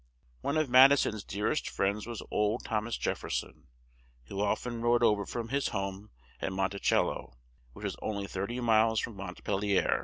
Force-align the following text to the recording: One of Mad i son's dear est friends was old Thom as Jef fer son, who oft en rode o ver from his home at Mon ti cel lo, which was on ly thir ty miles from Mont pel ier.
One 0.41 0.57
of 0.57 0.67
Mad 0.67 0.91
i 0.91 0.95
son's 0.95 1.23
dear 1.23 1.51
est 1.51 1.69
friends 1.71 2.07
was 2.07 2.23
old 2.31 2.63
Thom 2.63 2.87
as 2.87 2.97
Jef 2.97 3.19
fer 3.19 3.29
son, 3.29 3.67
who 4.29 4.41
oft 4.41 4.65
en 4.65 4.81
rode 4.81 5.03
o 5.03 5.13
ver 5.13 5.27
from 5.27 5.49
his 5.49 5.67
home 5.67 6.09
at 6.41 6.51
Mon 6.51 6.71
ti 6.71 6.79
cel 6.81 7.03
lo, 7.05 7.35
which 7.73 7.83
was 7.83 7.95
on 7.97 8.15
ly 8.15 8.25
thir 8.25 8.47
ty 8.47 8.59
miles 8.61 8.99
from 8.99 9.15
Mont 9.17 9.43
pel 9.43 9.63
ier. 9.63 9.99